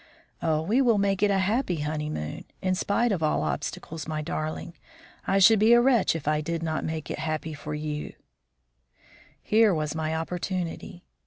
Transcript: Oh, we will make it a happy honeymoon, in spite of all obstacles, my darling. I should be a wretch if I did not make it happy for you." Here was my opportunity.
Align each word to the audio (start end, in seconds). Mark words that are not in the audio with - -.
Oh, 0.41 0.63
we 0.63 0.81
will 0.81 0.97
make 0.97 1.21
it 1.21 1.29
a 1.29 1.37
happy 1.37 1.81
honeymoon, 1.81 2.45
in 2.59 2.73
spite 2.73 3.11
of 3.11 3.21
all 3.21 3.43
obstacles, 3.43 4.07
my 4.07 4.23
darling. 4.23 4.73
I 5.27 5.37
should 5.37 5.59
be 5.59 5.73
a 5.73 5.79
wretch 5.79 6.15
if 6.15 6.27
I 6.27 6.41
did 6.41 6.63
not 6.63 6.83
make 6.83 7.11
it 7.11 7.19
happy 7.19 7.53
for 7.53 7.75
you." 7.75 8.13
Here 9.43 9.75
was 9.75 9.93
my 9.93 10.15
opportunity. 10.15 11.03